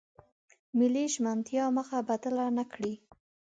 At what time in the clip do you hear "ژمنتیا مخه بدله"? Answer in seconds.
1.13-2.45